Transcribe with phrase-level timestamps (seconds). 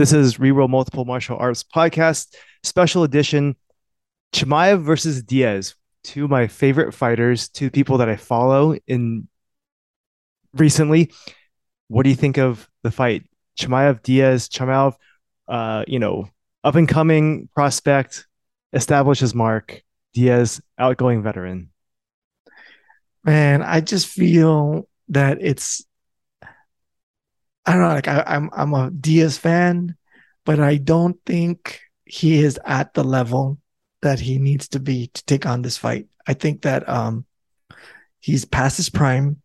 [0.00, 3.54] This is Reroll Multiple Martial Arts Podcast, special edition
[4.32, 5.74] Chimaev versus Diaz.
[6.04, 9.28] Two of my favorite fighters, two people that I follow in
[10.54, 11.12] recently.
[11.88, 13.24] What do you think of the fight?
[13.58, 14.94] Chimaev, Diaz, Chimaev,
[15.48, 16.30] uh, you know,
[16.64, 18.26] up and coming prospect,
[18.72, 19.82] establishes mark.
[20.14, 21.72] Diaz, outgoing veteran.
[23.22, 25.84] Man, I just feel that it's
[27.70, 29.94] I don't know, like I, I'm I'm a Diaz fan,
[30.44, 33.58] but I don't think he is at the level
[34.02, 36.08] that he needs to be to take on this fight.
[36.26, 37.26] I think that um
[38.18, 39.40] he's past his prime.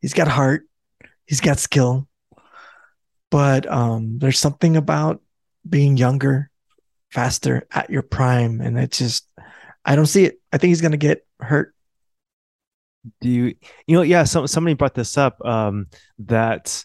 [0.00, 0.66] He's got heart,
[1.24, 2.08] he's got skill.
[3.30, 5.22] But um there's something about
[5.68, 6.50] being younger,
[7.12, 8.60] faster at your prime.
[8.60, 9.28] And it's just
[9.84, 10.40] I don't see it.
[10.52, 11.76] I think he's gonna get hurt.
[13.20, 13.54] Do you
[13.86, 15.86] you know, yeah, some somebody brought this up um
[16.26, 16.84] that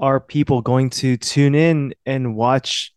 [0.00, 2.94] are people going to tune in and watch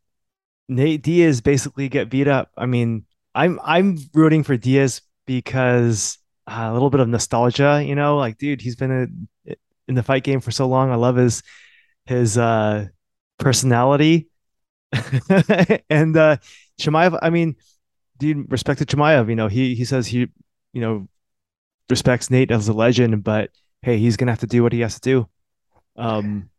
[0.70, 2.52] Nate Diaz basically get beat up?
[2.58, 7.96] I mean, I'm I'm rooting for Diaz because uh, a little bit of nostalgia, you
[7.96, 8.92] know, like dude, he's been
[9.46, 9.56] a,
[9.88, 10.92] in the fight game for so long.
[10.92, 11.44] I love his
[12.06, 12.88] his uh
[13.40, 14.28] personality.
[15.90, 16.38] and uh
[16.80, 17.56] Chimaev, I mean,
[18.18, 20.28] dude, respect to Chimaev, you know, he he says he,
[20.74, 21.08] you know,
[21.90, 23.50] respects Nate as a legend, but
[23.82, 25.30] hey, he's gonna have to do what he has to do.
[25.96, 26.50] Um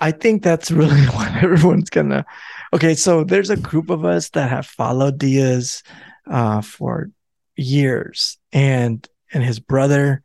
[0.00, 2.24] I think that's really what everyone's gonna.
[2.72, 5.82] Okay, so there's a group of us that have followed Diaz
[6.26, 7.10] uh, for
[7.56, 10.22] years, and and his brother.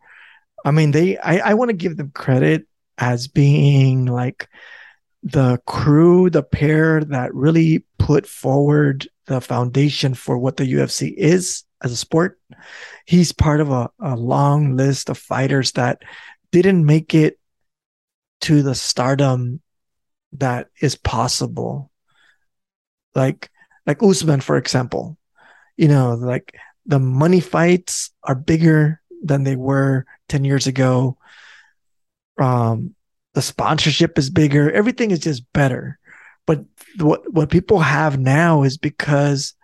[0.66, 1.18] I mean, they.
[1.18, 2.66] I, I want to give them credit
[2.98, 4.48] as being like
[5.24, 11.64] the crew, the pair that really put forward the foundation for what the UFC is
[11.82, 12.40] as a sport.
[13.06, 16.02] He's part of a, a long list of fighters that
[16.52, 17.40] didn't make it
[18.42, 19.62] to the stardom
[20.40, 21.92] that is possible.
[23.16, 23.50] Like
[23.86, 25.18] like Usman, for example.
[25.78, 31.18] You know, like the money fights are bigger than they were 10 years ago.
[32.40, 32.96] Um,
[33.34, 34.72] the sponsorship is bigger.
[34.72, 36.00] Everything is just better.
[36.46, 36.66] But
[37.00, 39.56] what what people have now is because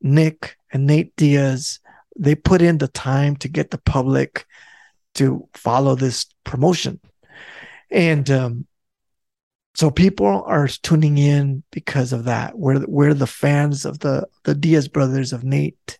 [0.00, 1.80] Nick and Nate Diaz
[2.18, 4.46] they put in the time to get the public
[5.14, 7.00] to follow this promotion.
[7.90, 8.66] And um,
[9.74, 12.58] so people are tuning in because of that.
[12.58, 15.98] We're we're the fans of the the Diaz brothers of Nate.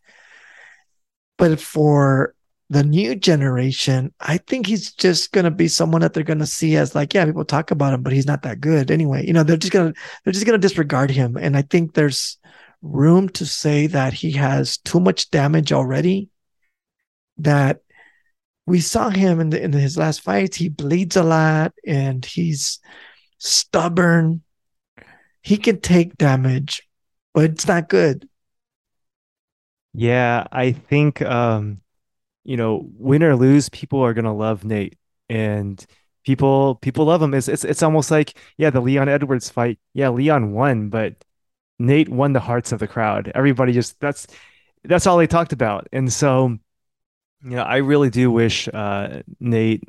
[1.39, 2.35] But for
[2.69, 6.95] the new generation, I think he's just gonna be someone that they're gonna see as
[6.95, 9.27] like, yeah, people talk about him, but he's not that good anyway.
[9.27, 9.95] You know, they're just gonna
[10.25, 11.37] they're just gonna disregard him.
[11.37, 12.39] And I think there's
[12.83, 16.29] room to say that he has too much damage already.
[17.39, 17.81] That
[18.67, 22.79] we saw him in the in his last fights, he bleeds a lot and he's
[23.43, 24.43] stubborn.
[25.43, 26.89] He can take damage,
[27.35, 28.29] but it's not good.
[29.93, 31.81] Yeah, I think um,
[32.45, 34.97] you know, win or lose, people are gonna love Nate,
[35.29, 35.85] and
[36.25, 37.35] people people love him.
[37.35, 39.79] It's it's it's almost like yeah, the Leon Edwards fight.
[39.93, 41.25] Yeah, Leon won, but
[41.79, 43.33] Nate won the hearts of the crowd.
[43.35, 44.27] Everybody just that's
[44.85, 46.59] that's all they talked about, and so
[47.45, 49.83] you know, I really do wish uh, Nate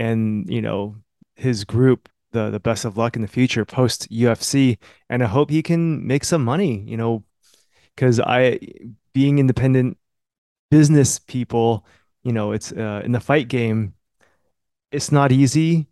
[0.00, 0.96] and you know
[1.36, 4.78] his group the the best of luck in the future post UFC,
[5.08, 6.80] and I hope he can make some money.
[6.86, 7.24] You know,
[7.94, 8.60] because I
[9.12, 9.98] being independent
[10.70, 11.86] business people,
[12.22, 13.94] you know, it's uh, in the fight game,
[14.92, 15.86] it's not easy.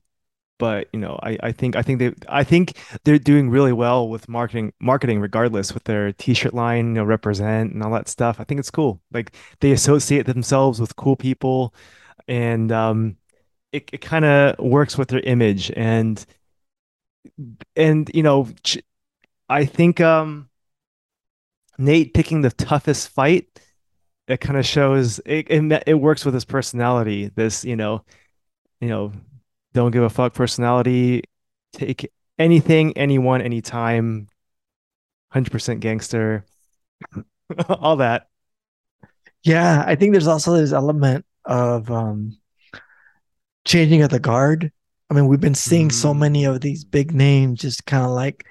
[0.59, 4.09] But you know, I, I think I think they I think they're doing really well
[4.09, 8.41] with marketing marketing regardless with their t-shirt line, you know, represent and all that stuff.
[8.41, 9.03] I think it's cool.
[9.13, 11.75] Like they associate themselves with cool people
[12.27, 13.17] and um
[13.76, 16.25] it, it kind of works with their image and
[17.76, 18.48] and you know
[19.48, 20.48] I think um
[21.78, 23.60] Nate picking the toughest fight
[24.28, 28.03] it kind of shows it, it it works with his personality this you know
[28.81, 29.12] you know
[29.75, 31.22] don't give a fuck personality
[31.72, 34.29] take anything anyone anytime
[35.34, 36.44] 100% gangster
[37.69, 38.29] all that.
[39.43, 42.37] Yeah i think there's also this element of um
[43.67, 44.73] changing of the guard.
[45.11, 45.93] I mean, we've been seeing mm.
[45.93, 48.47] so many of these big names just kind of like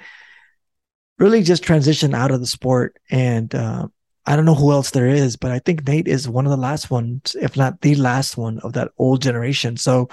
[1.17, 2.97] really just transition out of the sport.
[3.09, 3.87] And uh,
[4.25, 6.57] I don't know who else there is, but I think Nate is one of the
[6.57, 9.77] last ones, if not the last one of that old generation.
[9.77, 10.09] So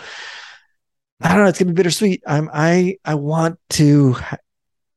[1.21, 1.49] I don't know.
[1.49, 2.23] It's gonna be bittersweet.
[2.27, 4.17] I'm I I want to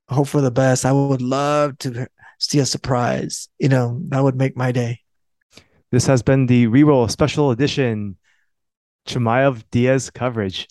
[0.10, 0.86] hope for the best.
[0.86, 2.08] I would love to
[2.40, 3.48] see a surprise.
[3.60, 5.02] You know, that would make my day.
[5.92, 8.18] This has been the reroll special edition
[9.06, 10.68] Chimaev Diaz coverage.